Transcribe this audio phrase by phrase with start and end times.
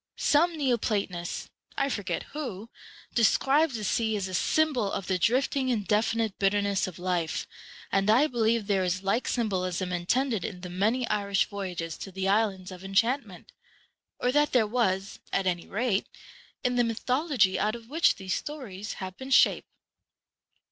[0.17, 2.71] Some neo platonist, I forget who,
[3.13, 7.45] describes the sea as a symbol of the drifting indefinite bitterness of life,
[7.91, 12.27] and I believe there is like symbolism intended in the many Irish voyages to the
[12.27, 13.51] islands of enchantment,
[14.19, 16.07] or that there was, at any rate,
[16.63, 19.67] in the mythology out of which these stories have been shaped.